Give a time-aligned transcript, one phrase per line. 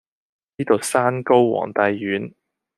[0.57, 2.33] 呢度山高皇帝遠